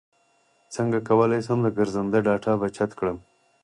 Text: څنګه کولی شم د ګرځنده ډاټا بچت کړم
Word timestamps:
څنګه 0.75 0.97
کولی 1.07 1.39
شم 1.45 1.59
د 1.63 1.67
ګرځنده 1.77 2.19
ډاټا 2.27 2.53
بچت 2.61 2.89
کړم 2.99 3.17